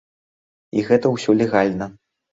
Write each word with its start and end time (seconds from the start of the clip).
І 0.77 0.85
гэта 0.89 1.11
ўсё 1.17 1.37
легальна. 1.45 1.85